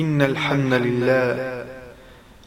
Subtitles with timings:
[0.00, 1.64] إن الحمد لله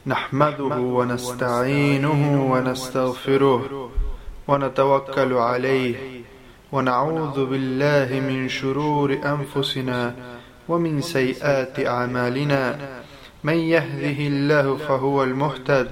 [0.08, 3.92] نحمده ونستعينه ونستغفره
[4.48, 5.96] ونتوكل عليه
[6.72, 10.16] ونعوذ بالله من شرور أنفسنا
[10.68, 12.78] ومن سيئات أعمالنا.
[13.44, 15.88] من يهده الله فهو المهتد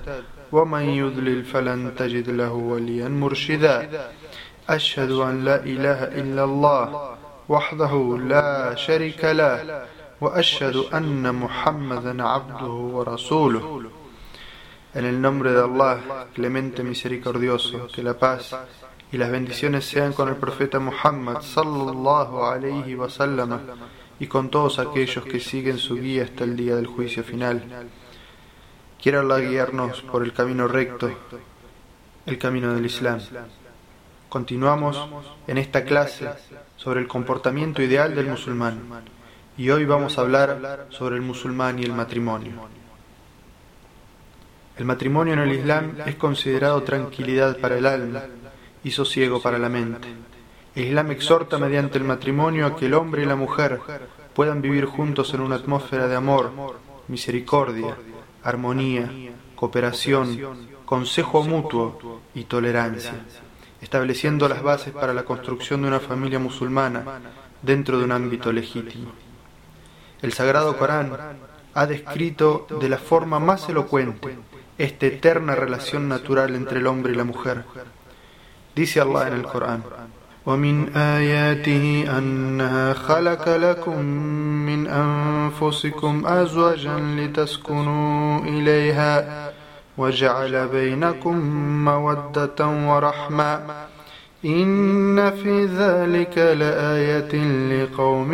[0.51, 3.89] ومن يضلل فلن تجد له وليا مرشدا.
[4.69, 7.15] أشهد أن لا إله إلا الله
[7.49, 9.85] وحده لا شريك له
[10.22, 13.90] وأشهد أن محمدا عبده ورسوله
[14.94, 18.56] En el nombre de Allah, clemente misericordioso, que la paz
[19.12, 23.60] y las bendiciones sean con el profeta Muhammad sallallahu alayhi wa sallam
[24.18, 27.62] y con todos aquellos que siguen su guía hasta el día del juicio final.
[29.00, 31.10] Quiera Allah guiarnos por el camino recto,
[32.24, 33.20] el camino del Islam.
[34.30, 34.98] Continuamos
[35.46, 36.30] en esta clase
[36.76, 39.04] sobre el comportamiento ideal del musulmán
[39.57, 42.53] y hoy vamos a hablar sobre el musulmán y el matrimonio.
[44.77, 48.23] El matrimonio en el Islam es considerado tranquilidad para el alma
[48.83, 50.07] y sosiego para la mente.
[50.75, 53.79] El Islam exhorta mediante el matrimonio a que el hombre y la mujer
[54.33, 56.51] puedan vivir juntos en una atmósfera de amor,
[57.07, 57.95] misericordia,
[58.43, 59.11] armonía,
[59.55, 60.39] cooperación,
[60.85, 63.13] consejo mutuo y tolerancia,
[63.79, 67.21] estableciendo las bases para la construcción de una familia musulmana
[67.61, 69.11] dentro de un ámbito legítimo.
[70.22, 71.12] El Sagrado Corán
[71.74, 74.36] ha descrito de la forma más elocuente
[74.78, 77.64] esta eterna relación natural entre el hombre y la mujer.
[78.74, 79.82] Dice Allah en el Corán,
[80.48, 84.04] ومن آياته أنها خلق لكم
[84.68, 89.52] من أنفسكم أزواجا لتسكنوا إليها
[89.98, 91.36] وجعل بينكم
[91.84, 93.60] مودة ورحمة
[94.44, 97.34] إن في ذلك لآية
[97.68, 98.32] لقوم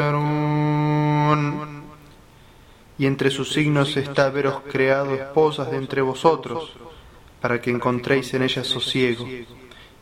[0.00, 0.60] يتفكرون
[2.98, 6.74] Y entre sus signos está haberos creado esposas de entre vosotros,
[7.40, 9.26] para que encontréis en ellas sosiego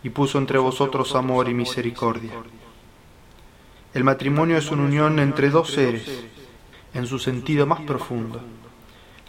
[0.03, 2.33] y puso entre vosotros amor y misericordia.
[3.94, 6.25] El matrimonio es una unión entre dos seres,
[6.93, 8.41] en su sentido más profundo.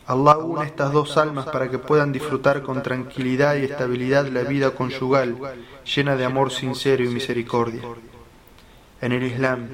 [0.07, 4.73] Allah une estas dos almas para que puedan disfrutar con tranquilidad y estabilidad la vida
[4.73, 5.35] conyugal,
[5.85, 7.83] llena de amor sincero y misericordia.
[9.01, 9.69] En el Islam,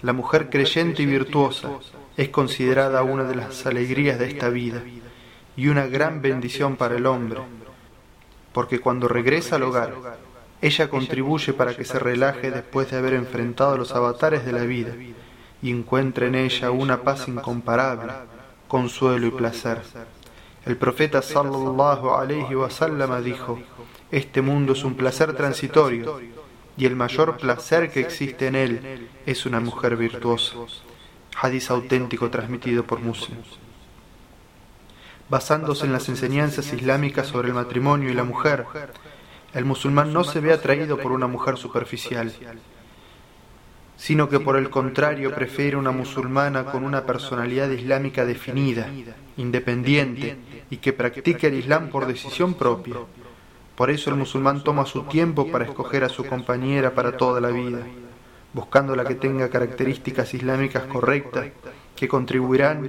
[0.00, 1.72] la mujer creyente y virtuosa
[2.16, 4.82] es considerada una de las alegrías de esta vida
[5.56, 7.40] y una gran bendición para el hombre,
[8.54, 9.92] porque cuando regresa al hogar,
[10.62, 14.94] ella contribuye para que se relaje después de haber enfrentado los avatares de la vida
[15.60, 18.12] y encuentre en ella una paz incomparable,
[18.68, 19.82] consuelo y placer.
[20.64, 23.58] El profeta sallallahu alayhi wa sallam dijo:
[24.10, 26.20] Este mundo es un placer transitorio
[26.76, 30.54] y el mayor placer que existe en él es una mujer virtuosa.
[31.40, 33.38] Hadith auténtico transmitido por Muslim.
[35.28, 38.66] Basándose en las enseñanzas islámicas sobre el matrimonio y la mujer,
[39.52, 42.32] el musulmán no se ve atraído por una mujer superficial,
[43.96, 48.88] sino que por el contrario prefiere una musulmana con una personalidad islámica definida,
[49.36, 50.36] independiente
[50.70, 52.96] y que practique el Islam por decisión propia.
[53.74, 57.48] Por eso el musulmán toma su tiempo para escoger a su compañera para toda la
[57.48, 57.80] vida,
[58.52, 61.46] buscando la que tenga características islámicas correctas
[61.94, 62.88] que contribuirán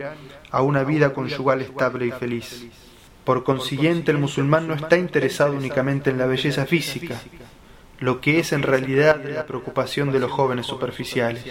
[0.52, 2.68] a una vida conyugal estable y feliz.
[3.24, 7.20] Por consiguiente, el musulmán no está interesado únicamente en la belleza física,
[8.00, 11.44] lo que es en realidad la preocupación de los jóvenes superficiales.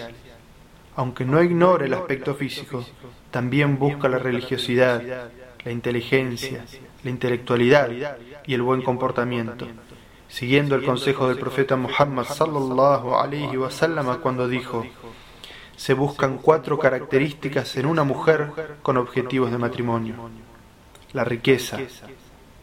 [0.95, 2.85] Aunque no ignore el aspecto físico,
[3.31, 5.03] también busca la religiosidad,
[5.65, 6.65] la inteligencia,
[7.03, 7.91] la intelectualidad
[8.47, 9.67] y el buen comportamiento,
[10.29, 14.87] siguiendo el consejo del profeta Muhammad sallallahu alaihi wasallam cuando dijo:
[15.77, 18.51] Se buscan cuatro características en una mujer
[18.83, 20.31] con objetivos de matrimonio
[21.17, 21.79] la riqueza,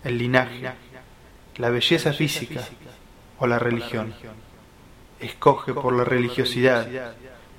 [0.04, 0.72] el linaje,
[1.58, 2.62] la belleza física
[3.40, 4.14] o la religión.
[5.20, 6.88] Escoge por la religiosidad,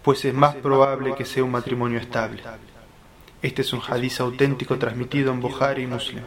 [0.03, 2.43] pues es más probable que sea un matrimonio estable.
[3.43, 6.23] Este es un hadiz auténtico transmitido en Bukhari y Muslim.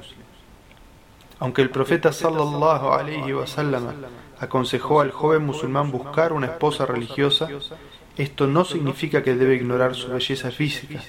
[1.40, 3.94] Aunque el profeta sallallahu alaihi wasallam
[4.40, 7.48] aconsejó al joven musulmán buscar una esposa religiosa,
[8.18, 11.00] esto no significa que debe ignorar su belleza física,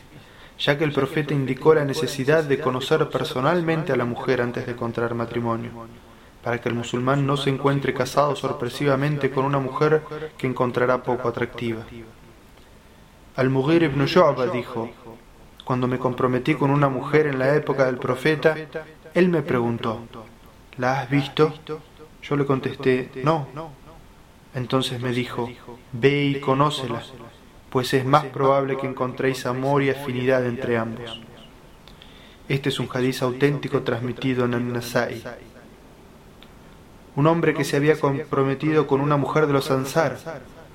[0.59, 4.77] ya que el profeta indicó la necesidad de conocer personalmente a la mujer antes de
[4.77, 5.71] contraer matrimonio,
[6.43, 10.03] para que el musulmán no se encuentre casado sorpresivamente con una mujer
[10.37, 11.85] que encontrará poco atractiva.
[13.37, 14.91] Al-Mughir ibn Shu'ba dijo,
[15.65, 18.57] cuando me comprometí con una mujer en la época del profeta,
[19.15, 20.03] él me preguntó,
[20.77, 21.53] ¿la has visto?
[22.23, 23.47] Yo le contesté, no.
[24.55, 25.51] Entonces me dijo,
[25.93, 27.03] ve y conócela
[27.71, 31.21] pues es más probable que encontréis amor y afinidad entre ambos.
[32.49, 35.23] Este es un hadiz auténtico transmitido en el Nasai.
[37.19, 40.17] Un hombre que se había comprometido con una mujer de los Ansar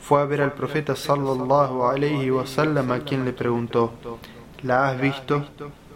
[0.02, 3.94] fue a ver al profeta sallallahu alayhi wa sallam a quien le preguntó,
[4.64, 5.46] ¿la has visto?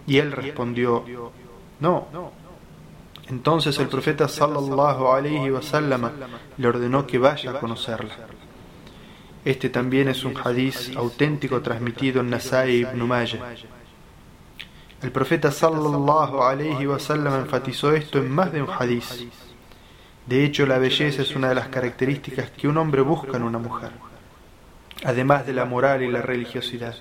[0.05, 1.03] Y él respondió,
[1.81, 2.07] no.
[3.27, 6.11] Entonces el profeta sallallahu alayhi wa sallam
[6.55, 8.15] le ordenó que vaya a conocerla.
[9.43, 13.53] Este también es un hadiz auténtico transmitido en Nasai ibn Majah.
[15.01, 19.27] El profeta sallallahu alayhi wa sallam enfatizó esto en más de un hadiz.
[20.27, 23.57] De hecho, la belleza es una de las características que un hombre busca en una
[23.57, 23.91] mujer,
[25.03, 26.95] además de la moral y la religiosidad.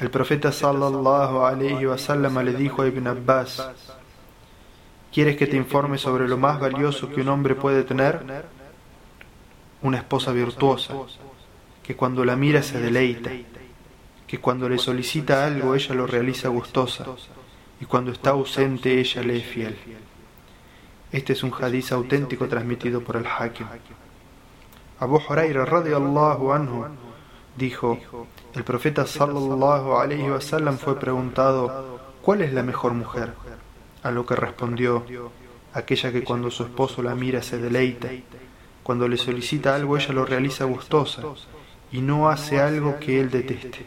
[0.00, 3.70] El profeta sallallahu alayhi wa sallam le dijo a Ibn Abbas:
[5.12, 8.44] ¿Quieres que te informe sobre lo más valioso que un hombre puede tener?
[9.82, 10.94] Una esposa virtuosa,
[11.82, 13.30] que cuando la mira se deleita
[14.32, 17.04] que cuando le solicita algo ella lo realiza gustosa
[17.78, 19.76] y cuando está ausente ella le es fiel.
[21.12, 23.66] Este es un hadiz auténtico transmitido por el Hakim.
[24.98, 26.86] Abu Huraira radiallahu anhu
[27.56, 27.98] dijo,
[28.54, 33.34] el profeta sallallahu alayhi wa sallam fue preguntado, ¿cuál es la mejor mujer?
[34.02, 35.04] A lo que respondió,
[35.74, 38.08] aquella que cuando su esposo la mira se deleita,
[38.82, 41.22] cuando le solicita algo ella lo realiza gustosa
[41.92, 43.86] y no hace algo que él deteste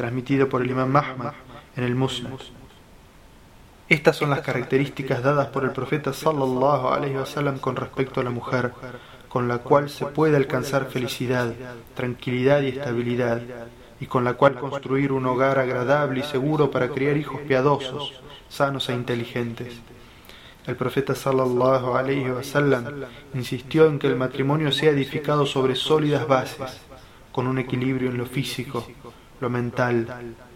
[0.00, 1.34] transmitido por el imam Mahmad
[1.76, 2.32] en el Muslim.
[3.90, 8.30] Estas son las características dadas por el profeta sallallahu alaihi wasallam con respecto a la
[8.30, 8.70] mujer,
[9.28, 11.52] con la cual se puede alcanzar felicidad,
[11.96, 13.42] tranquilidad y estabilidad,
[13.98, 18.12] y con la cual construir un hogar agradable y seguro para criar hijos piadosos,
[18.48, 19.80] sanos e inteligentes.
[20.68, 22.84] El profeta sallallahu alaihi wasallam
[23.34, 26.80] insistió en que el matrimonio sea edificado sobre sólidas bases,
[27.32, 28.86] con un equilibrio en lo físico,
[29.40, 30.06] lo mental,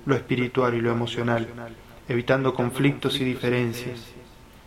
[0.07, 1.49] lo espiritual y lo emocional,
[2.09, 4.01] evitando conflictos y diferencias.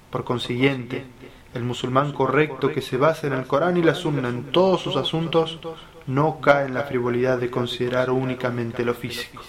[0.09, 1.05] Por consiguiente,
[1.53, 4.95] el musulmán correcto que se basa en el Corán y la Sunna en todos sus
[4.95, 5.59] asuntos
[6.05, 9.43] no cae en la frivolidad de considerar únicamente lo físico.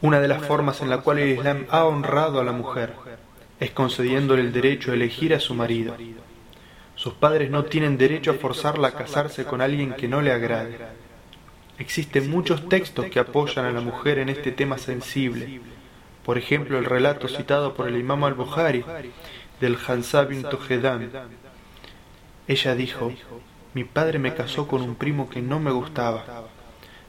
[0.00, 2.94] Una de las formas en la cual el Islam ha honrado a la mujer
[3.60, 5.94] es concediéndole el derecho a elegir a su marido.
[6.94, 10.78] Sus padres no tienen derecho a forzarla a casarse con alguien que no le agrade
[11.78, 15.60] Existen muchos textos que apoyan a la mujer en este tema sensible.
[16.24, 18.84] Por ejemplo, el relato citado por el imam al-Bukhari
[19.60, 21.10] del Hansa bin Tojedan.
[22.46, 23.12] Ella dijo,
[23.74, 26.46] mi padre me casó con un primo que no me gustaba.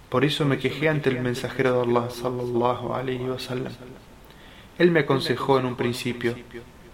[0.10, 3.26] Por eso me quejé ante el mensajero de Allah sallallahu alayhi.
[4.78, 6.36] Él me aconsejó en un principio,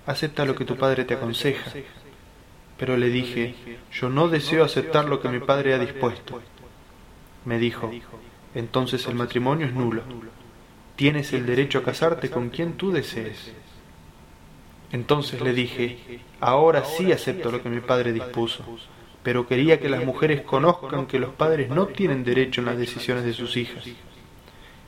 [0.06, 1.72] acepta lo que tu padre te aconseja.
[2.78, 3.56] Pero le dije,
[3.92, 6.42] yo no deseo aceptar lo que mi padre ha dispuesto
[7.46, 7.92] me dijo,
[8.54, 10.04] entonces el matrimonio es nulo.
[11.00, 13.54] Tienes el derecho a casarte con quien tú desees.
[14.92, 18.66] Entonces le dije, ahora sí acepto lo que mi padre dispuso,
[19.24, 23.24] pero quería que las mujeres conozcan que los padres no tienen derecho en las decisiones
[23.24, 23.86] de sus hijas.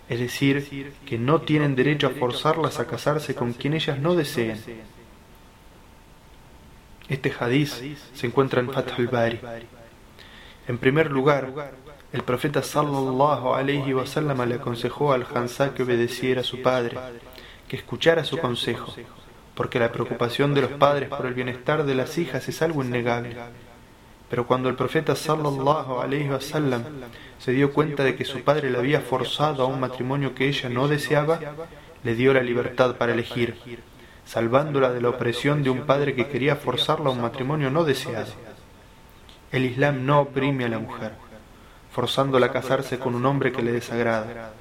[0.10, 4.60] Es decir, que no tienen derecho a forzarlas a casarse con quien ellas no deseen.
[7.08, 7.82] Este hadiz
[8.14, 9.40] se encuentra en Fath al-Bari.
[10.68, 11.72] En primer lugar,
[12.14, 16.98] el profeta sallallahu alayhi wa sallam le aconsejó al Hansá que obedeciera a su padre,
[17.70, 18.94] que escuchara su consejo,
[19.56, 23.38] porque la preocupación de los padres por el bienestar de las hijas es algo innegable.
[24.30, 26.84] Pero cuando el profeta sallallahu alayhi wa sallam
[27.40, 30.68] se dio cuenta de que su padre le había forzado a un matrimonio que ella
[30.68, 31.40] no deseaba,
[32.04, 33.56] le dio la libertad para elegir,
[34.26, 38.34] salvándola de la opresión de un padre que quería forzarla a un matrimonio no deseado.
[39.50, 41.31] El Islam no oprime a la mujer
[41.92, 44.54] forzándola a casarse con un hombre que le desagrada,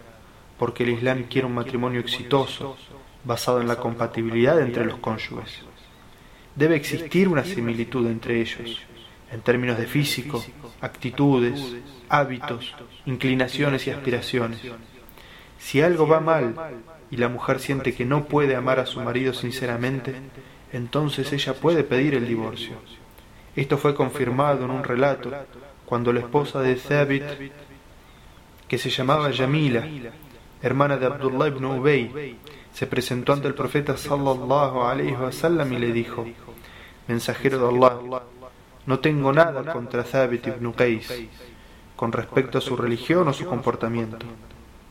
[0.59, 2.77] porque el Islam quiere un matrimonio exitoso,
[3.25, 5.61] basado en la compatibilidad entre los cónyuges.
[6.57, 8.81] Debe existir una similitud entre ellos,
[9.31, 10.45] en términos de físico,
[10.81, 11.77] actitudes,
[12.09, 12.75] hábitos,
[13.07, 14.61] inclinaciones y aspiraciones.
[15.59, 16.55] Si algo va mal
[17.11, 20.15] y la mujer siente que no puede amar a su marido sinceramente,
[20.73, 22.75] entonces ella puede pedir el divorcio.
[23.55, 25.31] Esto fue confirmado en un relato
[25.91, 27.25] cuando la esposa de Thabit,
[28.69, 29.85] que se llamaba Yamila,
[30.63, 32.39] hermana de Abdullah ibn Ubay,
[32.73, 36.25] se presentó ante el profeta sallallahu alayhi wasallam y le dijo:
[37.09, 38.23] Mensajero de Allah,
[38.87, 41.25] no tengo nada contra Thabit ibn Qais
[41.97, 44.27] con respecto a su religión o su comportamiento,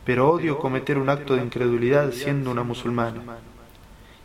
[0.04, 3.38] pero odio cometer un acto de incredulidad siendo una musulmana.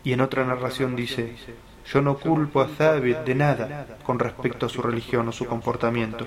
[0.03, 1.37] Y en otra narración dice:
[1.91, 6.25] Yo no culpo a Thabit de nada con respecto a su religión o su comportamiento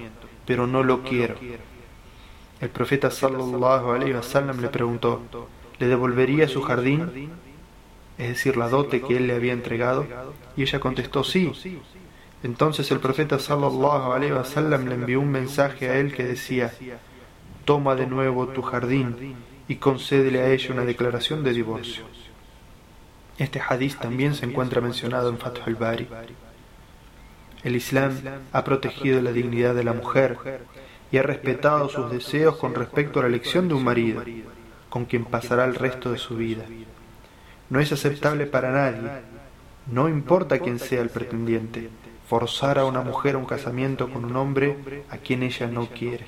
[0.48, 1.34] pero no lo quiero.
[2.58, 5.20] El profeta sallallahu alaihi wasallam le preguntó,
[5.78, 7.28] ¿le devolvería su jardín?
[8.16, 10.06] Es decir, la dote que él le había entregado.
[10.56, 11.52] Y ella contestó, sí.
[12.42, 16.72] Entonces el profeta sallallahu le envió un mensaje a él que decía,
[17.66, 19.36] toma de nuevo tu jardín
[19.68, 22.04] y concédele a ella una declaración de divorcio.
[23.38, 26.08] Este hadiz también se encuentra mencionado en Fath al-Bari.
[27.62, 28.12] El Islam
[28.52, 30.60] ha protegido la dignidad de la mujer
[31.12, 34.22] y ha respetado sus deseos con respecto a la elección de un marido,
[34.88, 36.64] con quien pasará el resto de su vida.
[37.70, 39.08] No es aceptable para nadie,
[39.86, 41.90] no importa quién sea el pretendiente,
[42.26, 46.26] forzar a una mujer a un casamiento con un hombre a quien ella no quiere.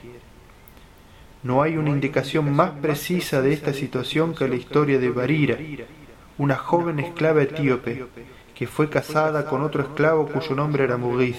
[1.43, 5.57] No hay una indicación más precisa de esta situación que la historia de Barira,
[6.45, 8.07] una joven esclava etíope
[8.57, 11.37] que fue casada con otro esclavo cuyo nombre era Mughis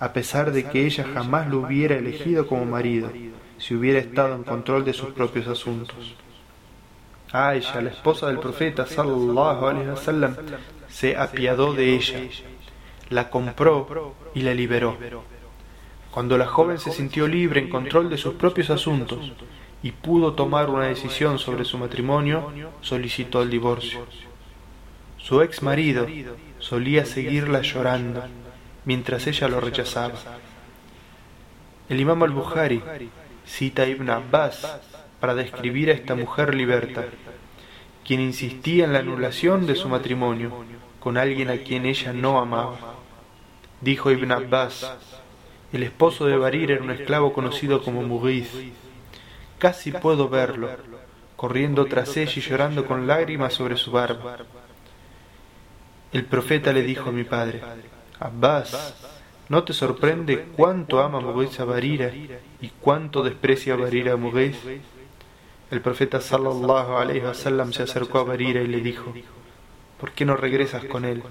[0.00, 3.10] a pesar de que ella jamás lo hubiera elegido como marido,
[3.58, 6.14] si hubiera estado en control de sus propios asuntos.
[7.32, 10.36] Aisha, la esposa del profeta sallallahu alaihi wasallam,
[10.88, 12.20] se apiadó de ella,
[13.10, 14.96] la compró y la liberó.
[16.12, 19.32] Cuando la joven se sintió libre en control de sus propios asuntos
[19.82, 24.06] y pudo tomar una decisión sobre su matrimonio, solicitó el divorcio.
[25.18, 26.06] Su ex marido
[26.58, 28.24] solía seguirla llorando
[28.84, 30.14] mientras ella lo rechazaba.
[31.88, 32.82] El imam al-Bukhari
[33.44, 34.80] cita a Ibn Abbas
[35.20, 37.04] para describir a esta mujer liberta,
[38.04, 40.64] quien insistía en la anulación de su matrimonio
[41.00, 42.78] con alguien a quien ella no amaba.
[43.80, 44.92] Dijo Ibn Abbas,
[45.72, 48.48] el esposo de Barir era un esclavo conocido como Mughith.
[49.58, 50.70] Casi puedo verlo,
[51.36, 54.38] corriendo tras ella y llorando con lágrimas sobre su barba.
[56.12, 57.60] El profeta le dijo a mi padre,
[58.20, 58.94] Abbas,
[59.48, 64.56] ¿no te sorprende cuánto ama Mughis a Barira y cuánto desprecia a Barira a Mughis?
[65.70, 69.12] El profeta sallallahu alaihi wasallam se acercó a Barira y le dijo,
[70.00, 71.22] ¿por qué no regresas con él?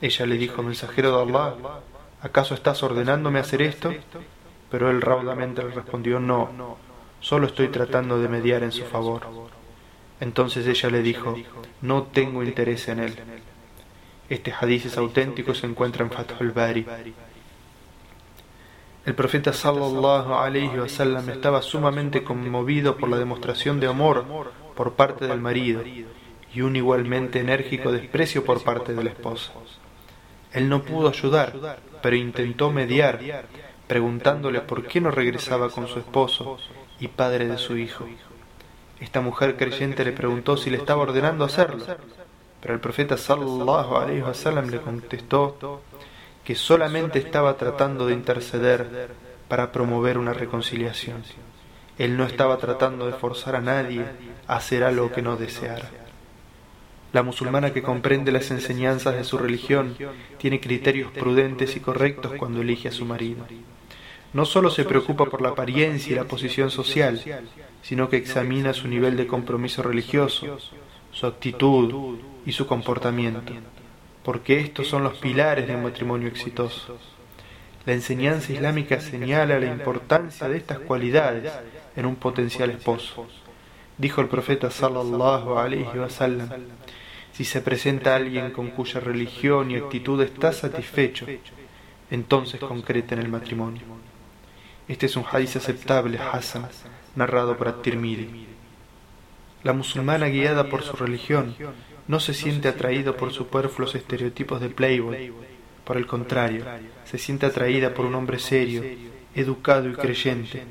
[0.00, 1.54] Ella le dijo, mensajero de Allah,
[2.20, 3.94] ¿acaso estás ordenándome hacer esto?
[4.70, 6.76] Pero él raudamente le respondió, no,
[7.26, 9.22] solo estoy tratando de mediar en su favor.
[10.20, 11.36] Entonces ella le dijo,
[11.82, 13.14] no tengo interés en él.
[14.28, 16.86] Este hadiz es auténtico se encuentra en Fathul Bari.
[19.04, 24.24] El profeta sallallahu alaihi wasallam estaba sumamente conmovido por la demostración de amor
[24.76, 25.82] por parte del marido
[26.54, 29.50] y un igualmente enérgico desprecio por parte de la esposa.
[30.52, 33.18] Él no pudo ayudar, pero intentó mediar,
[33.88, 36.58] preguntándole por qué no regresaba con su esposo
[37.00, 38.06] y padre de su hijo.
[39.00, 41.84] Esta mujer creyente le preguntó si le estaba ordenando hacerlo,
[42.60, 45.82] pero el profeta sallallahu alaihi wasallam le contestó
[46.44, 49.10] que solamente estaba tratando de interceder
[49.48, 51.22] para promover una reconciliación.
[51.98, 54.04] Él no estaba tratando de forzar a nadie
[54.46, 55.90] a hacer algo que no deseara.
[57.12, 59.96] La musulmana que comprende las enseñanzas de su religión
[60.38, 63.46] tiene criterios prudentes y correctos cuando elige a su marido.
[64.32, 67.20] No solo se preocupa por la apariencia y la posición social,
[67.82, 70.58] sino que examina su nivel de compromiso religioso,
[71.10, 73.52] su actitud y su comportamiento,
[74.22, 76.98] porque estos son los pilares de un matrimonio exitoso.
[77.86, 81.52] La enseñanza islámica señala la importancia de estas cualidades
[81.94, 83.26] en un potencial esposo.
[83.96, 86.48] Dijo el profeta sallallahu alaihi wasallam:
[87.32, 91.26] Si se presenta alguien con cuya religión y actitud está satisfecho,
[92.10, 93.82] entonces concreten el matrimonio.
[94.88, 96.68] Este es un hadith aceptable, Hassan,
[97.16, 98.46] narrado por At-Tirmidhi.
[99.64, 101.56] La musulmana guiada por su religión
[102.06, 105.32] no se siente atraída por superfluos estereotipos de Playboy.
[105.84, 106.64] Por el contrario,
[107.04, 108.84] se siente atraída por un hombre serio,
[109.34, 110.62] educado y creyente,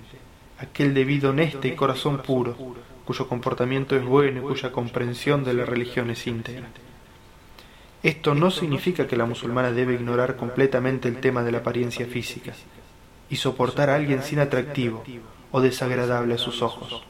[0.59, 2.55] aquel de vida honesta y corazón puro,
[3.03, 6.69] cuyo comportamiento es bueno y cuya comprensión de la religión es íntegra.
[8.01, 12.53] Esto no significa que la musulmana debe ignorar completamente el tema de la apariencia física
[13.29, 15.03] y soportar a alguien sin atractivo
[15.51, 17.03] o desagradable a sus ojos.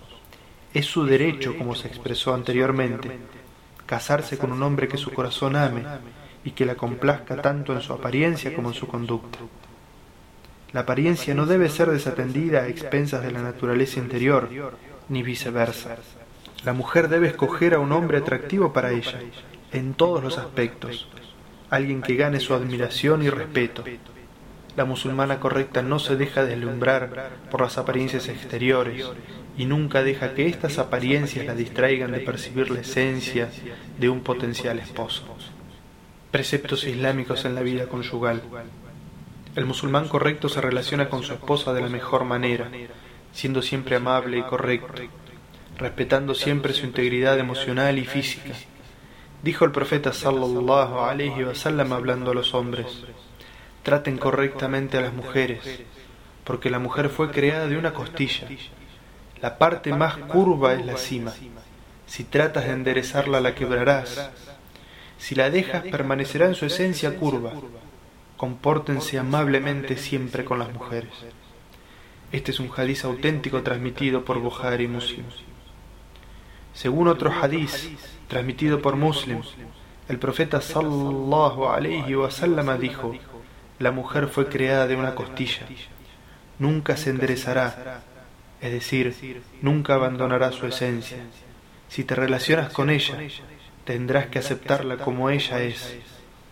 [0.73, 3.19] Es su derecho, como se expresó anteriormente,
[3.85, 5.83] casarse con un hombre que su corazón ame
[6.43, 9.39] y que la complazca tanto en su apariencia como en su conducta.
[10.73, 14.49] La apariencia no debe ser desatendida a expensas de la naturaleza interior,
[15.07, 15.97] ni viceversa.
[16.65, 19.19] La mujer debe escoger a un hombre atractivo para ella,
[19.71, 21.07] en todos los aspectos,
[21.69, 23.83] alguien que gane su admiración y respeto.
[24.75, 29.05] La musulmana correcta no se deja deslumbrar por las apariencias exteriores,
[29.57, 33.49] y nunca deja que estas apariencias la distraigan de percibir la esencia
[33.97, 35.23] de un potencial esposo.
[36.29, 38.41] Preceptos islámicos en la vida conyugal.
[39.55, 42.69] El musulmán correcto se relaciona con su esposa de la mejor manera,
[43.31, 45.03] siendo siempre amable y correcto,
[45.77, 48.53] respetando siempre su integridad emocional y física.
[49.41, 53.05] Dijo el profeta sallallahu alaihi wasallam hablando a los hombres:
[53.85, 55.61] Traten correctamente a las mujeres,
[56.43, 58.47] porque la mujer fue creada de una costilla.
[59.43, 61.31] La parte más curva es la cima.
[62.07, 64.31] Si tratas de enderezarla la quebrarás.
[65.19, 67.53] Si la dejas permanecerá en su esencia curva.
[68.37, 71.13] Compórtense amablemente siempre con las mujeres.
[72.31, 75.25] Este es un hadiz auténtico transmitido por Bukhari y Muslim.
[76.73, 77.91] Según otro hadiz
[78.27, 79.43] transmitido por Muslim,
[80.09, 82.29] el profeta sallallahu alayhi wa
[82.79, 83.13] dijo:
[83.79, 85.65] La mujer fue creada de una costilla,
[86.59, 88.01] nunca se enderezará,
[88.61, 91.17] es decir, nunca abandonará su esencia.
[91.89, 93.17] Si te relacionas con ella,
[93.83, 95.97] tendrás que aceptarla como ella es,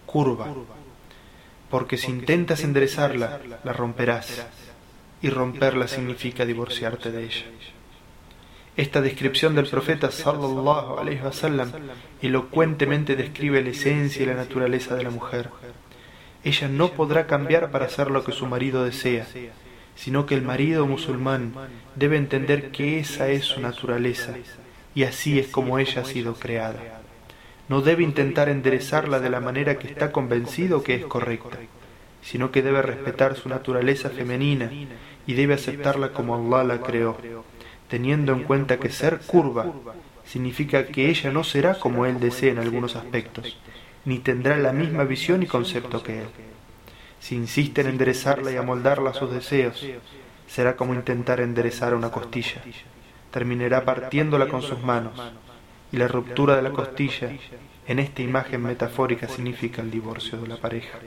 [0.06, 0.54] curva,
[1.70, 4.46] porque si intentas enderezarla, la romperás
[5.22, 7.46] y romperla significa divorciarte de ella.
[8.76, 10.98] Esta descripción del profeta sallallahu
[12.22, 15.50] elocuentemente describe la esencia y la naturaleza de la mujer.
[16.44, 19.26] Ella no podrá cambiar para hacer lo que su marido desea,
[19.96, 21.54] sino que el marido musulmán
[21.96, 24.36] debe entender que esa es su naturaleza
[24.96, 27.02] y así es como ella ha sido creada.
[27.70, 31.58] No debe intentar enderezarla de la manera que está convencido que es correcta,
[32.22, 34.70] sino que debe respetar su naturaleza femenina
[35.26, 37.18] y debe aceptarla como Allah la creó,
[37.88, 39.72] teniendo en cuenta que ser curva
[40.26, 43.58] significa que ella no será como él desea en algunos aspectos,
[44.06, 46.28] ni tendrá la misma visión y concepto que él.
[47.20, 49.86] Si insiste en enderezarla y amoldarla a sus deseos,
[50.48, 52.62] será como intentar enderezar una costilla.
[53.32, 55.14] Terminará partiéndola con sus manos,
[55.92, 57.32] y la ruptura de la costilla
[57.88, 61.00] en esta imagen metafórica significa el divorcio de la pareja.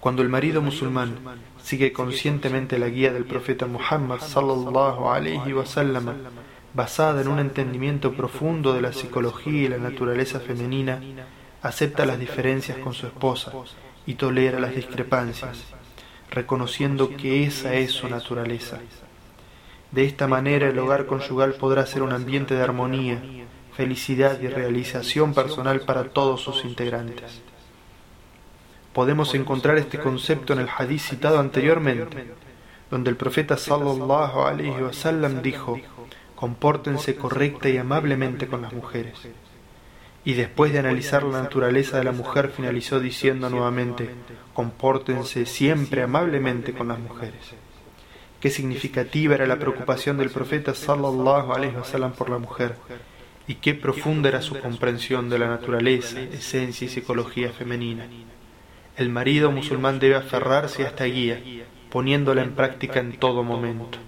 [0.00, 1.18] Cuando el marido musulmán
[1.62, 5.08] sigue conscientemente la guía del profeta Muhammad sallallahu
[6.76, 11.00] basada en un entendimiento profundo de la psicología y la naturaleza femenina,
[11.62, 13.52] acepta las diferencias con su esposa
[14.06, 15.64] y tolera las discrepancias,
[16.30, 18.78] reconociendo que esa es su naturaleza.
[19.90, 23.22] De esta manera el hogar conyugal podrá ser un ambiente de armonía,
[23.74, 27.42] felicidad y realización personal para todos sus integrantes
[28.96, 32.32] podemos encontrar este concepto en el hadith citado anteriormente,
[32.90, 35.78] donde el profeta sallallahu alaihi wasallam dijo:
[36.36, 39.18] "Compórtense correcta y amablemente con las mujeres."
[40.24, 44.10] Y después de analizar la naturaleza de la mujer finalizó diciendo nuevamente:
[44.54, 47.54] "Compórtense siempre amablemente con las mujeres."
[48.40, 52.76] Qué significativa era la preocupación del profeta sallallahu alaihi wasallam por la mujer
[53.46, 58.06] y qué profunda era su comprensión de la naturaleza, esencia y psicología femenina.
[58.96, 61.40] El marido musulmán debe aferrarse a esta guía,
[61.90, 63.98] poniéndola en práctica en todo momento.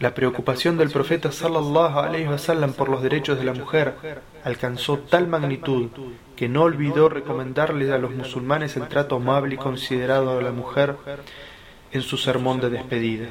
[0.00, 3.96] La preocupación del profeta sallallahu alaihi wasallam por los derechos de la mujer
[4.44, 5.88] alcanzó tal magnitud
[6.36, 10.94] que no olvidó recomendarle a los musulmanes el trato amable y considerado a la mujer
[11.90, 13.26] en su sermón de despedida,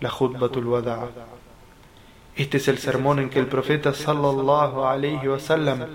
[0.00, 1.08] la Khutbatul Wada.
[2.34, 5.86] Este es el sermón en que el profeta sallallahu alaihi wasallam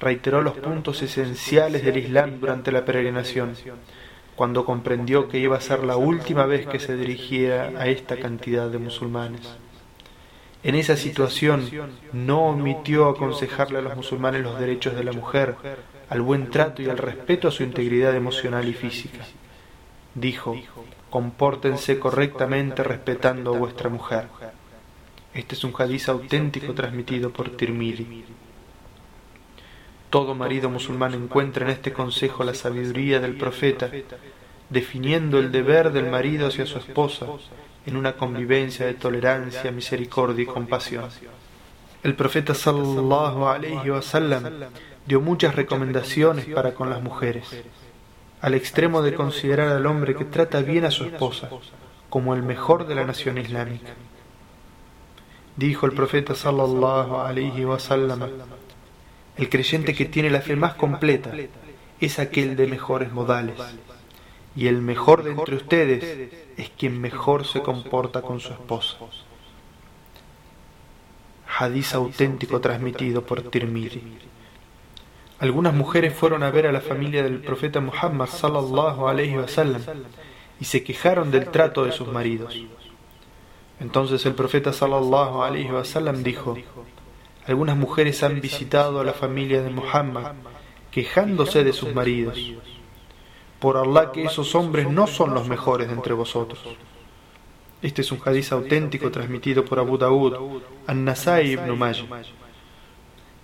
[0.00, 3.56] reiteró los puntos esenciales del Islam durante la peregrinación,
[4.36, 8.68] cuando comprendió que iba a ser la última vez que se dirigiera a esta cantidad
[8.68, 9.40] de musulmanes.
[10.62, 11.70] En esa situación
[12.12, 15.56] no omitió aconsejarle a los musulmanes los derechos de la mujer,
[16.08, 19.24] al buen trato y al respeto a su integridad emocional y física.
[20.14, 20.56] Dijo,
[21.08, 24.26] compórtense correctamente respetando a vuestra mujer.
[25.32, 28.24] Este es un hadiz auténtico transmitido por Tirmidhi.
[30.16, 33.90] Todo marido musulmán encuentra en este consejo la sabiduría del profeta,
[34.70, 37.26] definiendo el deber del marido hacia su esposa
[37.84, 41.04] en una convivencia de tolerancia, misericordia y compasión.
[42.02, 44.44] El profeta sallallahu alaihi wasallam
[45.04, 47.54] dio muchas recomendaciones para con las mujeres,
[48.40, 51.50] al extremo de considerar al hombre que trata bien a su esposa
[52.08, 53.92] como el mejor de la nación islámica.
[55.56, 58.30] Dijo el profeta sallallahu alaihi wasallam
[59.36, 61.32] el creyente que tiene la fe más completa
[62.00, 63.56] es aquel de mejores modales.
[64.54, 68.96] Y el mejor de entre ustedes es quien mejor se comporta con su esposa.
[71.58, 74.18] Hadiz auténtico transmitido por Tirmidhi.
[75.38, 79.82] Algunas mujeres fueron a ver a la familia del profeta Muhammad sallallahu alaihi wasallam
[80.58, 82.58] y se quejaron del trato de sus maridos.
[83.78, 86.56] Entonces el profeta sallallahu alaihi wasallam dijo:
[87.46, 90.32] algunas mujeres han visitado a la familia de Muhammad,
[90.90, 92.38] quejándose de sus maridos.
[93.60, 96.60] Por Allah que esos hombres no son los mejores de entre vosotros.
[97.82, 101.78] Este es un hadiz auténtico transmitido por Abu Daud, An-Nasai ibn.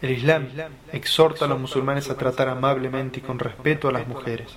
[0.01, 0.49] El Islam
[0.93, 4.49] exhorta a los musulmanes a tratar amablemente y con respeto a las mujeres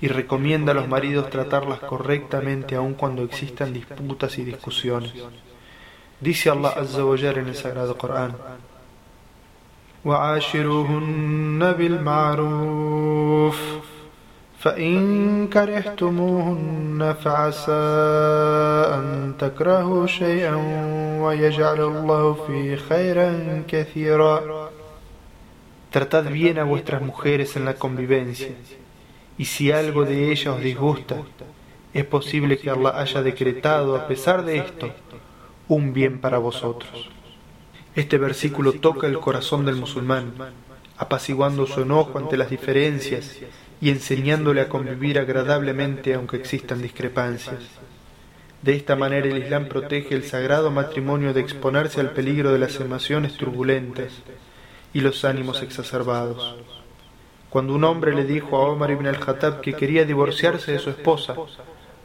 [0.00, 5.12] y recomienda a los maridos tratarlas correctamente aun cuando existan disputas y discusiones.
[6.20, 8.36] Dice Allah Azza wa en el Sagrado Corán:
[14.65, 17.83] فإن كرهتموهن فعسى
[18.97, 20.55] أن تكرهوا شيئا
[21.21, 24.65] ويجعل الله فيه خيرا كثيرا
[25.91, 28.49] Tratad bien a vuestras mujeres en la convivencia,
[29.37, 31.21] y si algo de ellas os disgusta,
[31.93, 34.89] es posible que Allah haya decretado, a pesar de esto,
[35.69, 37.09] un bien para vosotros.
[37.96, 40.32] Este versículo toca el corazón del musulmán,
[40.96, 43.38] apaciguando su enojo ante las diferencias
[43.80, 47.58] y enseñándole a convivir agradablemente aunque existan discrepancias.
[48.62, 52.78] De esta manera el Islam protege el sagrado matrimonio de exponerse al peligro de las
[52.78, 54.12] emociones turbulentas
[54.92, 56.56] y los ánimos exacerbados.
[57.48, 61.34] Cuando un hombre le dijo a Omar ibn al-Khattab que quería divorciarse de su esposa,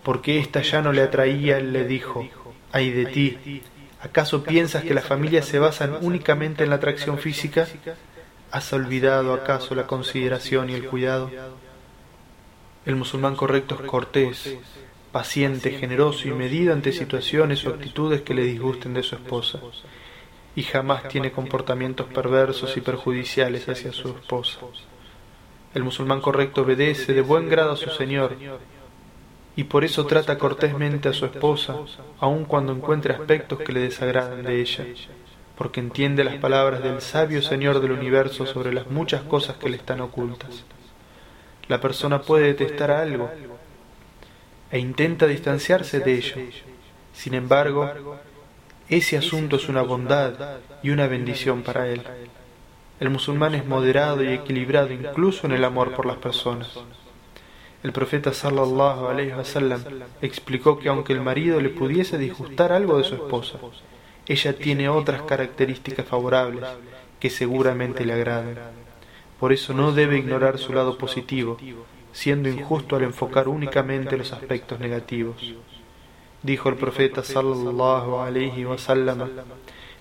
[0.02, 2.28] porque ésta ya no le atraía, él le dijo,
[2.72, 3.62] ay de ti,
[4.06, 7.68] ¿acaso piensas que las familias se basan únicamente en la atracción física?
[8.52, 11.30] ¿Has olvidado acaso la consideración y el cuidado?
[12.86, 14.58] El musulmán correcto es cortés,
[15.12, 19.60] paciente, generoso y medido ante situaciones o actitudes que le disgusten de su esposa,
[20.56, 24.60] y jamás tiene comportamientos perversos y perjudiciales hacia su esposa.
[25.74, 28.36] El musulmán correcto obedece de buen grado a su Señor,
[29.56, 31.78] y por eso trata cortésmente a su esposa,
[32.20, 34.86] aun cuando encuentre aspectos que le desagradan de ella,
[35.58, 39.78] porque entiende las palabras del sabio Señor del universo sobre las muchas cosas que le
[39.78, 40.66] están ocultas.
[41.68, 43.32] La persona puede detestar algo
[44.72, 46.36] e intenta distanciarse de ello.
[47.14, 47.92] Sin embargo,
[48.90, 52.04] ese asunto es una bondad y una bendición para él.
[53.00, 56.78] El musulmán es moderado y equilibrado incluso en el amor por las personas.
[57.84, 59.84] El profeta sallallahu alaihi wasallam
[60.22, 63.60] explicó que aunque el marido le pudiese disgustar algo de su esposa,
[64.28, 66.66] ella tiene otras características favorables
[67.20, 68.58] que seguramente le agradan.
[69.40, 71.58] Por eso no debe ignorar su lado positivo,
[72.12, 75.36] siendo injusto al enfocar únicamente los aspectos negativos.
[76.42, 79.30] Dijo el profeta sallallahu alaihi wasallam: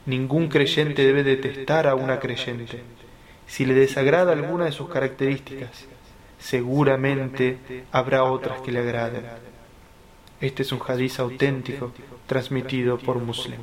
[0.06, 2.82] Ningún creyente debe detestar a una creyente.
[3.46, 5.86] Si le desagrada alguna de sus características,
[6.44, 9.24] seguramente habrá otras que le agraden.
[10.42, 11.92] Este es un hadiz auténtico
[12.26, 13.60] transmitido por Muslim.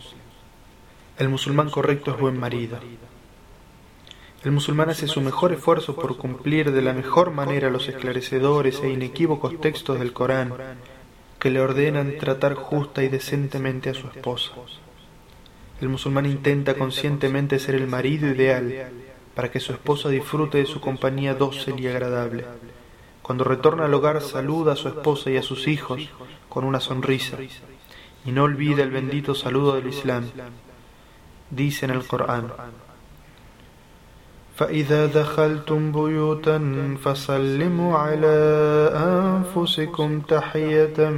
[1.20, 2.80] El musulmán correcto es buen marido.
[4.44, 8.90] El musulmán hace su mejor esfuerzo por cumplir de la mejor manera los esclarecedores e
[8.90, 10.52] inequívocos textos del Corán
[11.38, 14.54] que le ordenan tratar justa y decentemente a su esposa.
[15.80, 18.92] El musulmán intenta conscientemente ser el marido ideal
[19.36, 22.46] para que su esposa disfrute de su compañía dócil y agradable.
[23.31, 26.09] Cuando retorna al hogar saluda a su esposa y a sus hijos
[26.49, 27.37] con una sonrisa
[28.25, 30.25] y no olvida el bendito saludo del Islam.
[31.51, 32.53] Dice en el Corán,
[34.57, 36.59] فإذا دخلتم بيوتا
[37.05, 38.37] فسلموا على
[38.95, 41.11] أنفسكم تحية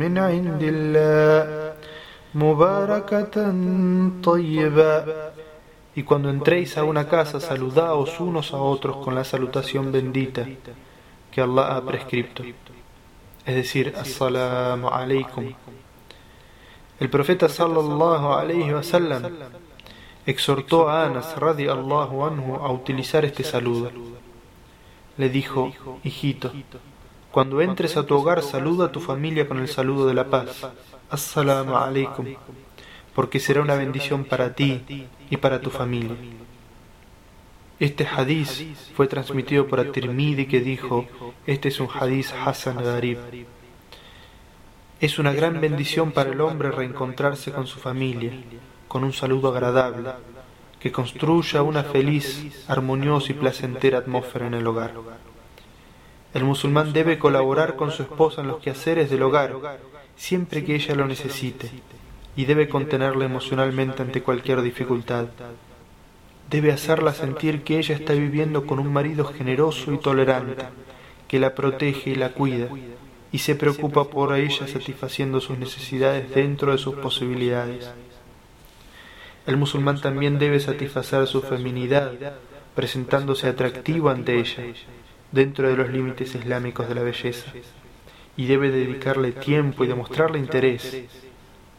[0.00, 1.72] من عند الله
[2.34, 3.36] مباركة
[4.22, 5.04] طيبة
[5.98, 10.46] Y cuando entréis a una casa, saludaos unos a otros con la salutación bendita
[11.31, 12.43] que Allah ha prescripto.
[13.45, 15.53] Es decir, Assalamu alaikum.
[16.99, 19.23] El profeta sallallahu alayhi wa sallam
[20.25, 23.91] exhortó a Anas radiallahu anhu a utilizar este saludo.
[25.17, 25.71] Le dijo,
[26.03, 26.51] hijito,
[27.31, 30.67] cuando entres a tu hogar saluda a tu familia con el saludo de la paz.
[31.09, 32.25] Assalamu alaikum,
[33.15, 36.15] porque será una bendición para ti y para tu familia.
[37.81, 38.63] Este hadiz
[38.93, 41.07] fue transmitido por At-Tirmidhi que dijo,
[41.47, 43.17] este es un hadiz Hasan Garib.
[44.99, 48.33] Es una gran bendición para el hombre reencontrarse con su familia
[48.87, 50.11] con un saludo agradable,
[50.79, 54.93] que construya una feliz, armoniosa y placentera atmósfera en el hogar.
[56.35, 59.55] El musulmán debe colaborar con su esposa en los quehaceres del hogar,
[60.15, 61.71] siempre que ella lo necesite,
[62.35, 65.29] y debe contenerla emocionalmente ante cualquier dificultad.
[66.51, 70.65] Debe hacerla sentir que ella está viviendo con un marido generoso y tolerante,
[71.29, 72.67] que la protege y la cuida,
[73.31, 77.89] y se preocupa por ella satisfaciendo sus necesidades dentro de sus posibilidades.
[79.47, 82.11] El musulmán también debe satisfacer su feminidad,
[82.75, 84.63] presentándose atractivo ante ella,
[85.31, 87.53] dentro de los límites islámicos de la belleza,
[88.35, 91.05] y debe dedicarle tiempo y demostrarle interés,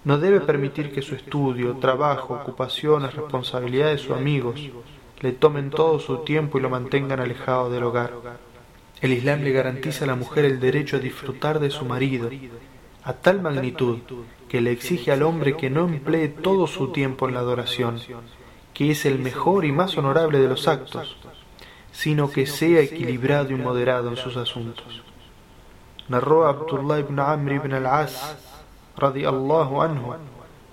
[0.05, 4.61] No debe permitir que su estudio, trabajo, ocupaciones, responsabilidades o amigos
[5.21, 8.13] le tomen todo su tiempo y lo mantengan alejado del hogar.
[9.01, 12.31] El Islam le garantiza a la mujer el derecho a disfrutar de su marido,
[13.05, 13.99] a tal magnitud
[14.49, 18.01] que le exige al hombre que no emplee todo su tiempo en la adoración,
[18.75, 21.17] que es el mejor y más honorable de los actos,
[21.93, 25.03] sino que sea equilibrado y moderado en sus asuntos.
[26.09, 28.37] Narró Abdullah ibn Amr ibn al-As,
[28.97, 30.17] anhu,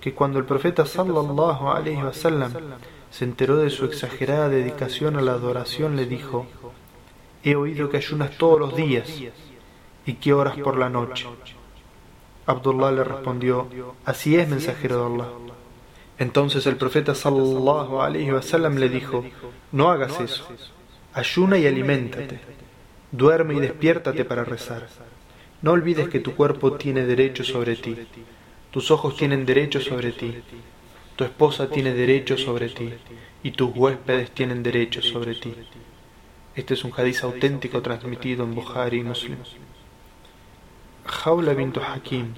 [0.00, 2.52] que cuando el profeta sallallahu alayhi wasallam
[3.10, 6.46] se enteró de su exagerada dedicación a la adoración, le dijo:
[7.42, 9.08] He oído que ayunas todos los días
[10.06, 11.26] y que oras por la noche.
[12.46, 13.68] Abdullah le respondió:
[14.04, 15.28] Así es, mensajero de Allah.
[16.18, 19.24] Entonces el profeta sallallahu alaihi wasallam le dijo:
[19.72, 20.46] No hagas eso.
[21.14, 22.40] Ayuna y aliméntate.
[23.10, 24.86] Duerme y despiértate para rezar.
[25.62, 27.96] No olvides que tu cuerpo tiene derecho sobre ti.
[28.70, 30.34] Tus ojos tienen derecho sobre ti.
[31.16, 32.92] Tu esposa tiene derecho sobre ti.
[33.42, 35.54] Y tus huéspedes tienen derecho sobre ti.
[36.54, 39.38] Este es un hadiz auténtico transmitido en Bukhari y Muslim.
[41.04, 42.34] Jaula bint Hakim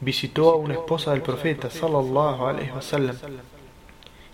[0.00, 3.16] visitó a una esposa del profeta sallallahu alaihi wasallam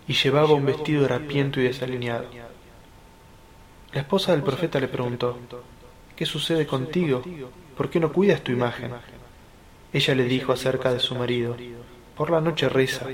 [0.06, 2.26] y llevaba un vestido harapiento y desalineado.
[3.92, 5.38] La esposa del profeta le preguntó:
[6.16, 7.22] ¿Qué sucede contigo?
[7.78, 8.90] ¿Por qué no cuidas tu imagen?
[9.92, 11.56] Ella le dijo acerca de su marido:
[12.16, 13.06] Por la noche reza.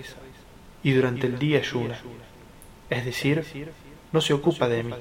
[0.82, 1.98] y durante el día ayuna,
[2.88, 3.44] es decir,
[4.10, 4.94] no se ocupa de mí.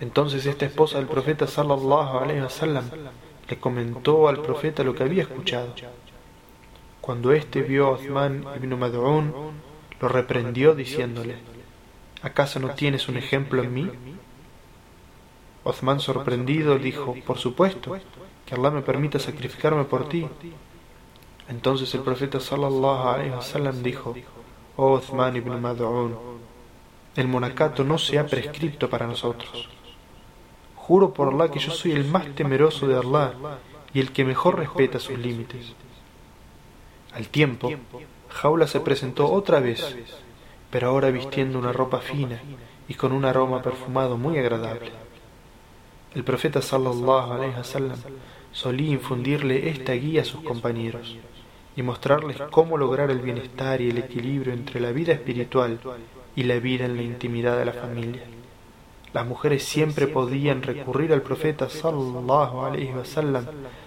[0.00, 2.84] Entonces esta esposa del profeta sallallahu alaihi wasallam
[3.48, 5.74] le comentó al profeta lo que había escuchado.
[7.02, 9.34] Cuando éste vio a Uthman ibn Mad'un,
[10.00, 11.36] lo reprendió diciéndole,
[12.22, 13.90] ¿acaso no tienes un ejemplo en mí?
[15.64, 17.98] Uthman sorprendido dijo, por supuesto,
[18.46, 20.26] que Allah me permita sacrificarme por ti.
[21.48, 24.14] Entonces el profeta sallallahu alaihi wasallam dijo,
[24.76, 26.16] oh Uthman ibn Mad'un,
[27.16, 29.68] el monacato no se ha prescrito para nosotros.
[30.76, 33.34] Juro por Allah que yo soy el más temeroso de Allah
[33.92, 35.74] y el que mejor respeta sus límites.
[37.12, 37.70] Al tiempo,
[38.28, 39.96] Jaula se presentó otra vez,
[40.70, 42.40] pero ahora vistiendo una ropa fina
[42.88, 45.09] y con un aroma perfumado muy agradable.
[46.12, 47.96] El profeta sallallahu alaihi wasallam
[48.50, 51.16] solía infundirle esta guía a sus compañeros
[51.76, 55.78] y mostrarles cómo lograr el bienestar y el equilibrio entre la vida espiritual
[56.34, 58.22] y la vida en la intimidad de la familia.
[59.12, 63.46] Las mujeres siempre podían recurrir al profeta sallallahu alaihi wasallam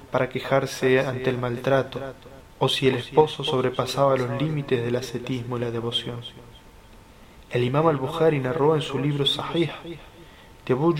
[0.09, 1.99] para quejarse ante el maltrato
[2.57, 6.21] o si el esposo sobrepasaba los límites del ascetismo y la devoción.
[7.51, 9.71] El imam al-Bukhari narró en su libro Sahih
[10.65, 10.93] de Abu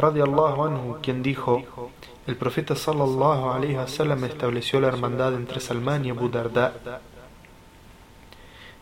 [0.00, 1.62] radiallahu anhu quien dijo
[2.26, 7.00] el profeta sallallahu alaihi wasallam estableció la hermandad entre Salman y Abu Darda.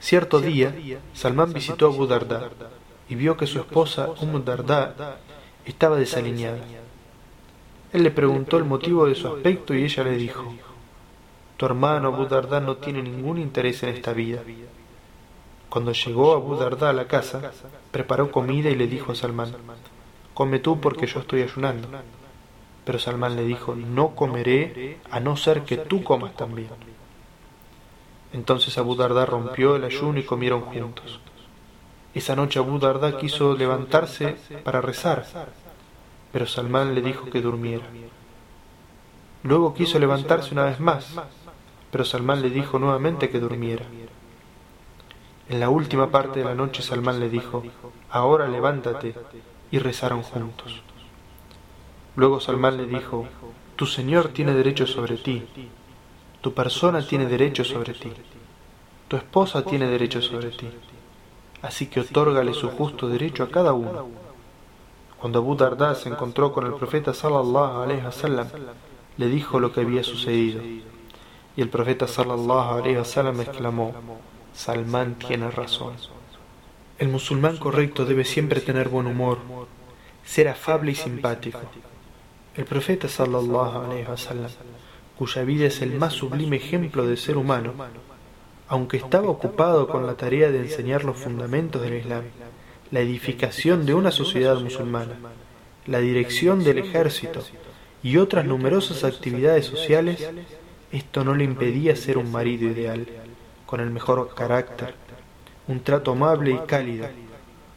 [0.00, 0.74] Cierto día,
[1.14, 2.06] Salman visitó a Abu
[3.08, 4.42] y vio que su esposa, Umm
[5.64, 6.58] estaba desalineada.
[7.92, 10.54] Él le preguntó el motivo de su aspecto y ella le dijo,
[11.56, 12.26] Tu hermano Abu
[12.60, 14.42] no tiene ningún interés en esta vida.
[15.68, 17.52] Cuando llegó Abu Darda a la casa,
[17.90, 19.54] preparó comida y le dijo a Salman,
[20.38, 21.88] Come tú porque yo estoy ayunando.
[22.84, 26.68] Pero Salman le dijo, no comeré a no ser que tú comas también.
[28.32, 31.18] Entonces Abu Darda rompió el ayuno y comieron juntos.
[32.14, 35.26] Esa noche Abu Darda quiso levantarse para rezar,
[36.30, 37.86] pero Salmán le dijo que durmiera.
[39.42, 41.16] Luego quiso levantarse una vez más,
[41.90, 43.86] pero Salmán le dijo nuevamente que durmiera.
[45.48, 47.64] En la última parte de la noche Salmán le dijo,
[48.08, 49.16] ahora levántate,
[49.70, 50.82] y rezaron juntos.
[52.16, 53.26] Luego Salmán le dijo,
[53.76, 55.44] tu Señor tiene derecho sobre ti,
[56.40, 58.12] tu persona tiene derecho sobre ti,
[59.08, 60.68] tu esposa tiene derecho sobre ti
[61.62, 64.06] así que otórgale su justo derecho a cada uno.
[65.20, 68.46] Cuando Abu Darda se encontró con el profeta sallallahu alaihi wasallam,
[69.16, 70.62] le dijo lo que había sucedido.
[70.62, 73.94] Y el profeta sallallahu alaihi wasallam exclamó:
[74.52, 75.94] Salman tiene razón.
[76.98, 79.38] El musulmán correcto debe siempre tener buen humor,
[80.24, 81.60] ser afable y simpático.
[82.56, 84.50] El profeta sallallahu alaihi wasallam,
[85.16, 87.72] cuya vida es el más sublime ejemplo de ser humano,
[88.66, 92.24] aunque estaba ocupado con la tarea de enseñar los fundamentos del Islam,
[92.90, 95.14] la edificación de una sociedad musulmana,
[95.86, 97.44] la dirección del ejército
[98.02, 100.28] y otras numerosas actividades sociales,
[100.90, 103.06] esto no le impedía ser un marido ideal,
[103.66, 104.94] con el mejor carácter,
[105.68, 107.06] un trato amable y cálido,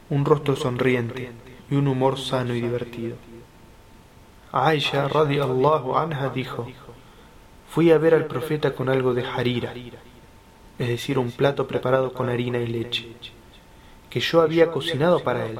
[0.10, 1.32] un rostro sonriente
[1.70, 3.18] y un humor sano y divertido.
[4.52, 6.68] Aisha radiallahu anha dijo,
[7.70, 9.74] fui a ver al profeta con algo de harira,
[10.80, 13.14] es decir, un plato preparado con harina y leche,
[14.10, 15.60] que yo había cocinado para él.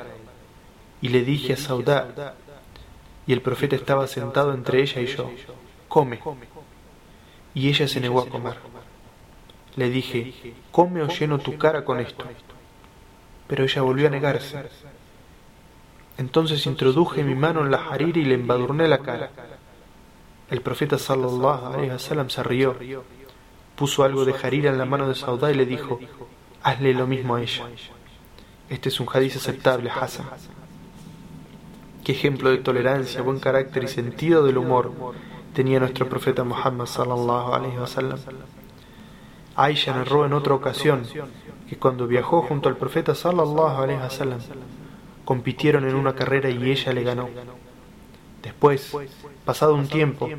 [1.02, 2.36] Y le dije a Saudá,
[3.28, 5.32] y el profeta estaba sentado entre ella y yo,
[5.88, 6.20] come.
[7.54, 8.71] Y ella se negó a comer.
[9.76, 12.26] Le dije, come o lleno tu cara con esto.
[13.48, 14.64] Pero ella volvió a negarse.
[16.18, 19.32] Entonces introduje mi mano en la harira y le embadurné la cara.
[20.50, 22.76] El profeta sallallahu alaihi wasallam se rió,
[23.76, 26.00] puso algo de harira en la mano de Saudá y le dijo,
[26.62, 27.70] hazle lo mismo a ella.
[28.70, 30.28] Este es un hadiz aceptable, Hassan.
[32.04, 34.92] Qué ejemplo de tolerancia, buen carácter y sentido del humor
[35.54, 38.20] tenía nuestro profeta Muhammad sallallahu alaihi wasallam.
[39.56, 41.04] Aisha narró en otra ocasión
[41.68, 44.40] que cuando viajó junto al profeta sallallahu alaihi wasallam
[45.26, 47.30] compitieron en una carrera y ella le ganó.
[48.42, 48.96] Después,
[49.46, 50.30] pasado un tiempo,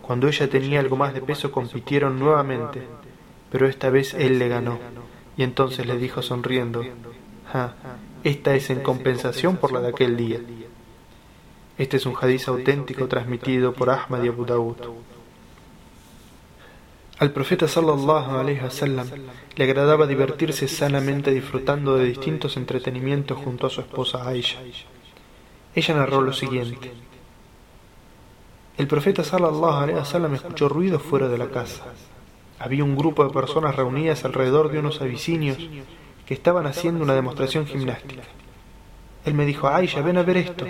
[0.00, 2.82] cuando ella tenía algo más de peso compitieron nuevamente,
[3.50, 4.78] pero esta vez él le ganó
[5.36, 6.82] y entonces le dijo sonriendo,
[8.24, 10.40] esta es en compensación por la de aquel día.
[11.78, 14.76] Este es un hadiz auténtico transmitido por Ahmad y Abu Dawud.
[17.20, 19.06] Al profeta sallallahu alaihi wasallam
[19.54, 24.58] le agradaba divertirse sanamente disfrutando de distintos entretenimientos junto a su esposa Aisha.
[25.74, 26.92] Ella narró lo siguiente:
[28.78, 31.92] El profeta sallallahu alaihi wasallam escuchó ruido fuera de la casa.
[32.58, 35.58] Había un grupo de personas reunidas alrededor de unos abisinios
[36.24, 38.22] que estaban haciendo una demostración gimnástica.
[39.26, 40.66] Él me dijo: Aisha, ven a ver esto.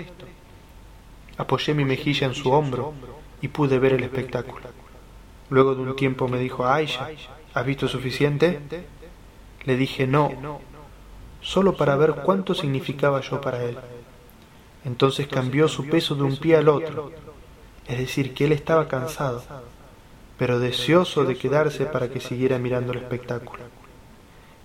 [1.37, 2.93] Apoyé mi mejilla en su hombro
[3.41, 4.80] y pude ver el espectáculo.
[5.51, 7.09] Luego de un tiempo me dijo, Aisha,
[7.53, 8.61] ¿has visto suficiente?
[9.65, 10.31] Le dije, no,
[11.41, 13.77] solo para ver cuánto significaba yo para él.
[14.85, 17.11] Entonces cambió su peso de un pie al otro,
[17.85, 19.43] es decir, que él estaba cansado,
[20.37, 23.63] pero deseoso de quedarse para que siguiera mirando el espectáculo.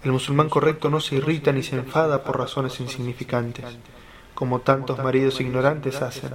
[0.04, 3.64] El musulmán correcto no se irrita ni se enfada por razones insignificantes,
[4.36, 6.30] como tantos maridos ignorantes hacen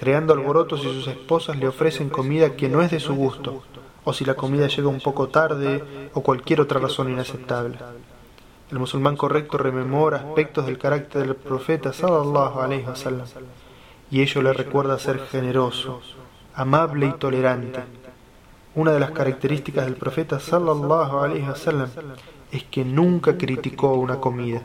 [0.00, 3.62] creando alborotos y sus esposas le ofrecen comida que no es de su gusto,
[4.02, 5.84] o si la comida llega un poco tarde,
[6.14, 7.76] o cualquier otra razón inaceptable.
[8.70, 13.26] El musulmán correcto rememora aspectos del carácter del profeta wasallam,
[14.10, 16.00] y ello le recuerda ser generoso,
[16.54, 17.80] amable y tolerante.
[18.74, 21.90] Una de las características del profeta sallallahu alaihi wasallam
[22.50, 24.62] es que nunca criticó una comida.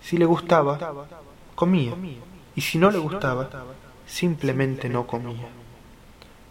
[0.00, 0.80] Si le gustaba,
[1.54, 1.92] comía,
[2.56, 3.48] y si no le gustaba,
[4.14, 5.48] simplemente no comía.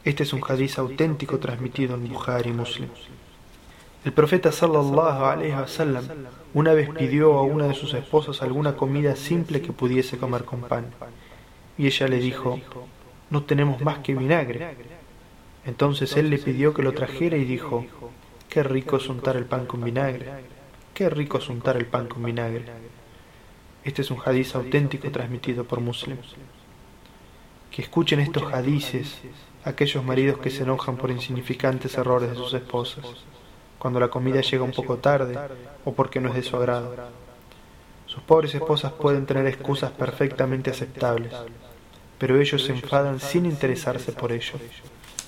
[0.03, 2.89] Este es un hadiz auténtico transmitido en Bukhari Muslim.
[4.03, 6.03] El profeta sallallahu alaihi wasallam
[6.53, 10.59] una vez pidió a una de sus esposas alguna comida simple que pudiese comer con
[10.63, 10.87] pan.
[11.77, 12.59] Y ella le dijo,
[13.29, 14.75] no tenemos más que vinagre.
[15.65, 17.85] Entonces él le pidió que lo trajera y dijo,
[18.49, 20.27] qué rico es untar el pan con vinagre,
[20.93, 22.65] qué rico es untar el pan con vinagre.
[23.85, 26.17] Este es un hadiz auténtico transmitido por Muslim
[27.73, 29.19] que escuchen estos hadices
[29.65, 33.05] aquellos maridos que se enojan por insignificantes errores de sus esposas,
[33.79, 35.37] cuando la comida llega un poco tarde
[35.83, 36.95] o porque no es de su agrado.
[38.05, 41.33] Sus pobres esposas pueden tener excusas perfectamente aceptables,
[42.19, 44.59] pero ellos se enfadan sin interesarse por ello,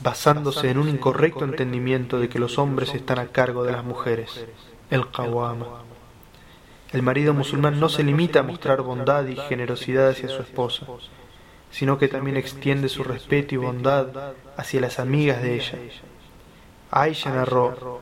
[0.03, 4.45] basándose en un incorrecto entendimiento de que los hombres están a cargo de las mujeres,
[4.91, 5.83] el qawama.
[6.91, 10.85] El marido musulmán no se limita a mostrar bondad y generosidad hacia su esposa,
[11.71, 15.77] sino que también extiende su respeto y bondad hacia las amigas de ella.
[16.91, 18.01] Aisha narró,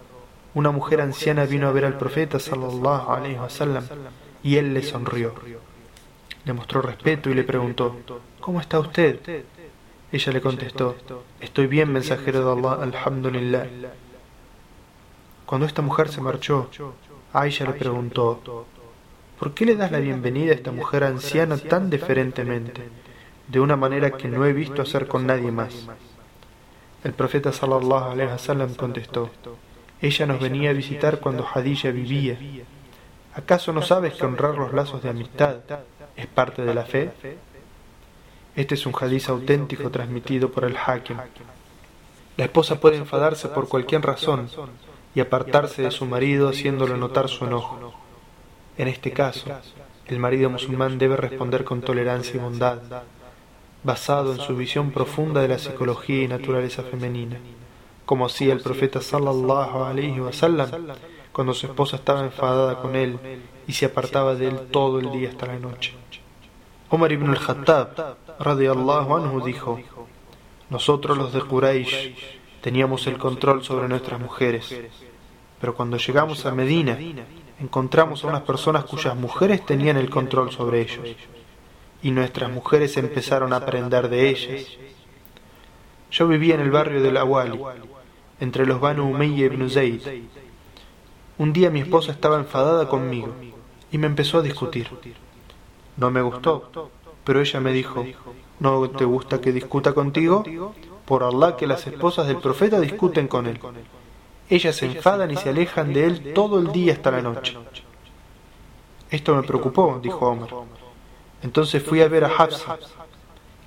[0.53, 3.85] una mujer anciana vino a ver al profeta sallallahu alaihi wasallam
[4.43, 5.33] y él le sonrió.
[6.45, 7.95] Le mostró respeto y le preguntó,
[8.39, 9.19] ¿cómo está usted?
[10.11, 10.95] Ella le contestó,
[11.39, 13.65] estoy bien, mensajero de Allah, alhamdulillah.
[15.47, 16.69] Cuando esta mujer se marchó,
[17.33, 18.65] Aisha le preguntó,
[19.39, 22.83] ¿por qué le das la bienvenida a esta mujer anciana tan deferentemente?
[23.47, 25.87] De una manera que no he visto hacer con nadie más.
[27.03, 29.29] El profeta sallallahu alaihi wasallam contestó:
[30.01, 32.37] Ella nos venía a visitar cuando Hadilla vivía.
[33.35, 35.57] ¿Acaso no sabes que honrar los lazos de amistad
[36.15, 37.11] es parte de la fe?
[38.55, 41.17] Este es un hadiz auténtico transmitido por el Hakim.
[42.37, 44.49] La esposa puede enfadarse por cualquier razón
[45.15, 47.93] y apartarse de su marido haciéndole notar su enojo.
[48.77, 49.49] En este caso,
[50.07, 52.79] el marido musulmán debe responder con tolerancia y bondad,
[53.83, 57.37] basado en su visión profunda de la psicología y naturaleza femenina,
[58.05, 60.69] como hacía el profeta sallallahu alaihi wasallam
[61.31, 63.19] cuando su esposa estaba enfadada con él
[63.67, 65.93] y se apartaba de él todo el día hasta la noche.
[66.89, 69.79] Omar ibn al-Khattab radiallahu anhu dijo:
[70.69, 72.13] Nosotros los de Quraysh
[72.63, 74.73] Teníamos el control sobre nuestras mujeres,
[75.59, 76.97] pero cuando llegamos a Medina,
[77.59, 81.05] encontramos a unas personas cuyas mujeres tenían el control sobre ellos,
[82.03, 84.67] y nuestras mujeres empezaron a aprender de ellas.
[86.11, 87.59] Yo vivía en el barrio de la Wali,
[88.41, 90.01] entre los Banu Umayya Ibn Zayd.
[91.37, 93.33] Un día mi esposa estaba enfadada conmigo
[93.91, 94.87] y me empezó a discutir.
[95.95, 96.91] No me gustó,
[97.23, 98.05] pero ella me dijo,
[98.59, 100.43] ¿no te gusta que discuta contigo?
[101.05, 103.59] Por Allah que las esposas del profeta discuten con él.
[104.49, 107.57] Ellas se enfadan y se alejan de él todo el día hasta la noche.
[109.09, 110.82] Esto me preocupó, dijo Omar.
[111.43, 112.77] Entonces fui a ver a Hafsa,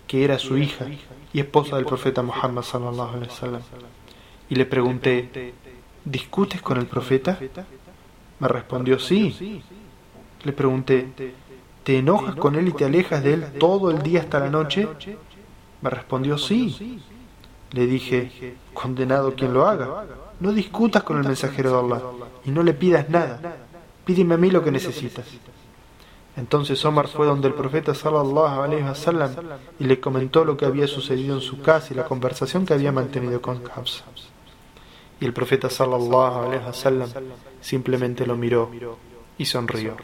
[0.07, 0.87] que era su hija
[1.33, 2.65] y esposa del profeta Muhammad
[4.49, 5.53] y le pregunté,
[6.05, 7.39] ¿discutes con el profeta?
[8.39, 9.63] Me respondió sí.
[10.45, 11.09] Le pregunté,
[11.83, 14.89] ¿te enojas con él y te alejas de él todo el día hasta la noche?
[15.83, 17.01] Me respondió sí.
[17.73, 20.07] Le dije, condenado quien lo haga,
[20.41, 22.03] no discutas con el mensajero de Allah
[22.45, 23.57] y no le pidas nada,
[24.05, 25.27] pídeme a mí lo que necesitas.
[26.37, 29.35] Entonces Omar fue donde el profeta sallallahu alaihi wasallam
[29.79, 32.93] y le comentó lo que había sucedido en su casa y la conversación que había
[32.93, 34.05] mantenido con Hafsa.
[35.19, 37.09] Y el profeta sallallahu alaihi wasallam
[37.63, 38.71] simplemente lo miró
[39.39, 39.97] y sonrió.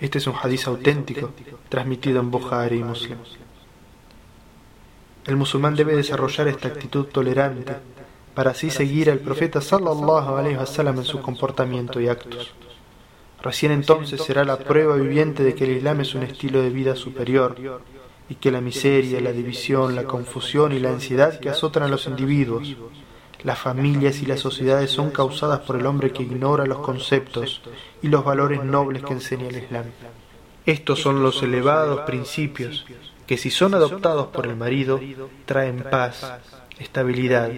[0.00, 1.30] Este es un hadiz auténtico
[1.68, 3.18] transmitido en Bukhari y Muslim.
[5.26, 7.76] El musulmán debe desarrollar esta actitud tolerante
[8.34, 12.52] para así seguir al profeta sallallahu alaihi wasallam en su comportamiento y actos.
[13.42, 16.96] Recién entonces será la prueba viviente de que el Islam es un estilo de vida
[16.96, 17.82] superior
[18.28, 22.06] y que la miseria, la división, la confusión y la ansiedad que azotan a los
[22.06, 22.76] individuos,
[23.44, 27.62] las familias y las sociedades son causadas por el hombre que ignora los conceptos
[28.02, 29.84] y los valores nobles que enseña el Islam.
[30.66, 32.84] Estos son los elevados principios
[33.26, 35.00] que si son adoptados por el marido
[35.46, 36.32] traen paz,
[36.78, 37.50] estabilidad,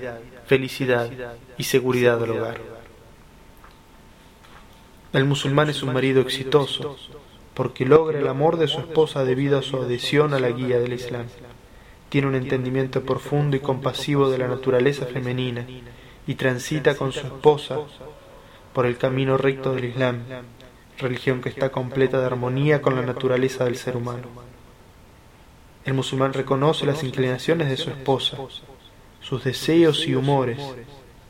[0.45, 1.11] felicidad
[1.57, 2.80] y seguridad al hogar.
[5.13, 6.97] El musulmán es un marido exitoso
[7.55, 10.93] porque logra el amor de su esposa debido a su adhesión a la guía del
[10.93, 11.27] Islam.
[12.11, 15.67] Tiene un entendimiento profundo y compasivo de la naturaleza femenina
[16.29, 17.81] y transita con su esposa
[18.73, 20.23] por el camino recto del Islam,
[20.99, 24.29] religión que está completa de armonía con la naturaleza del ser humano.
[25.85, 28.37] El musulmán reconoce las inclinaciones de su esposa,
[29.21, 30.61] sus deseos y humores,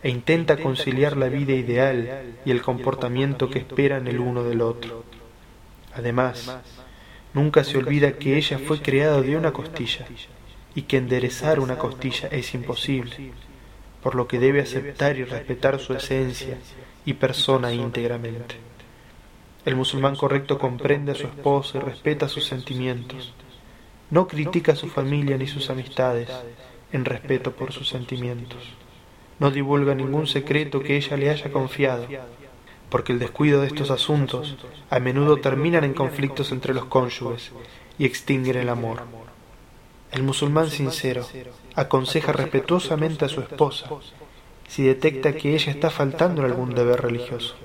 [0.03, 5.05] e intenta conciliar la vida ideal y el comportamiento que esperan el uno del otro.
[5.95, 6.59] Además,
[7.35, 10.07] nunca se olvida que ella fue creada de una costilla
[10.75, 13.33] y que enderezar una costilla es imposible,
[14.03, 16.57] por lo que debe aceptar y respetar su esencia
[17.05, 18.57] y persona íntegramente.
[19.67, 23.35] El musulmán correcto comprende a su esposa y respeta sus sentimientos.
[24.09, 26.31] No critica a su familia ni sus amistades
[26.93, 28.80] en respeto por sus sentimientos
[29.41, 32.07] no divulga ningún secreto que ella le haya confiado,
[32.91, 34.57] porque el descuido de estos asuntos
[34.91, 37.51] a menudo terminan en conflictos entre los cónyuges
[37.99, 39.03] y extinguen el amor.
[40.13, 41.27] El musulmán sincero
[41.75, 43.89] aconseja respetuosamente a su esposa
[44.69, 47.57] si detecta que ella está faltando en algún deber religioso,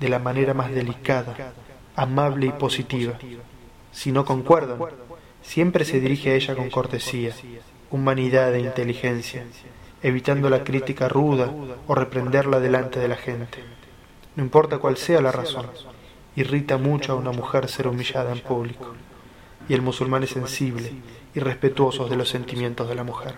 [0.00, 1.54] de la manera más delicada,
[1.94, 3.18] amable y positiva.
[3.92, 4.78] Si no concuerdan,
[5.40, 7.32] siempre se dirige a ella con cortesía,
[7.90, 9.46] humanidad e inteligencia,
[10.02, 11.50] evitando la crítica ruda
[11.86, 13.58] o reprenderla delante de la gente.
[14.34, 15.66] No importa cuál sea la razón,
[16.36, 18.94] irrita mucho a una mujer ser humillada en público,
[19.68, 20.92] y el musulmán es sensible
[21.34, 23.34] y respetuoso de los sentimientos de la mujer.